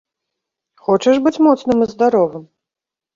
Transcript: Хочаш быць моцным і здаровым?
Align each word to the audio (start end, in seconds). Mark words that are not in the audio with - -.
Хочаш 0.87 1.19
быць 1.27 1.41
моцным 1.47 1.77
і 1.87 1.89
здаровым? 1.93 2.43